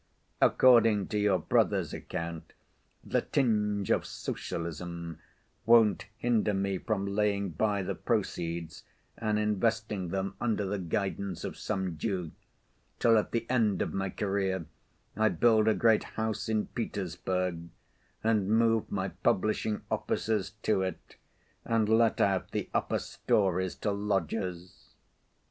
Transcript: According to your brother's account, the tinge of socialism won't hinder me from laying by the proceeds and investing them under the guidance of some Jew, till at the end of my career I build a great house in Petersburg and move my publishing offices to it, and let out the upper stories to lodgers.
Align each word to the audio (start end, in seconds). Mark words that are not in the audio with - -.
According 0.41 1.09
to 1.09 1.19
your 1.19 1.37
brother's 1.37 1.93
account, 1.93 2.53
the 3.03 3.21
tinge 3.21 3.91
of 3.91 4.03
socialism 4.03 5.19
won't 5.67 6.05
hinder 6.17 6.55
me 6.55 6.79
from 6.79 7.05
laying 7.05 7.49
by 7.49 7.83
the 7.83 7.93
proceeds 7.93 8.83
and 9.15 9.37
investing 9.37 10.07
them 10.07 10.33
under 10.41 10.65
the 10.65 10.79
guidance 10.79 11.43
of 11.43 11.55
some 11.55 11.99
Jew, 11.99 12.31
till 12.97 13.15
at 13.15 13.29
the 13.31 13.47
end 13.47 13.83
of 13.83 13.93
my 13.93 14.09
career 14.09 14.65
I 15.15 15.29
build 15.29 15.67
a 15.67 15.75
great 15.75 16.05
house 16.17 16.49
in 16.49 16.65
Petersburg 16.65 17.69
and 18.23 18.49
move 18.49 18.91
my 18.91 19.09
publishing 19.09 19.83
offices 19.91 20.53
to 20.63 20.81
it, 20.81 21.15
and 21.63 21.87
let 21.87 22.19
out 22.19 22.53
the 22.53 22.71
upper 22.73 22.97
stories 22.97 23.75
to 23.75 23.91
lodgers. 23.91 24.95